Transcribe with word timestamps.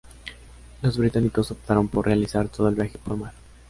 Los 0.81 0.97
británicos 0.97 1.51
optaron 1.51 1.87
por 1.87 2.07
realizar 2.07 2.49
todo 2.49 2.67
el 2.67 2.73
viaje 2.73 2.97
por 2.97 3.17
mar. 3.17 3.33